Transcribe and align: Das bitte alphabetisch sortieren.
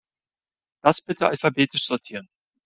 Das 0.81 0.99
bitte 1.03 1.27
alphabetisch 1.27 1.85
sortieren. 1.85 2.27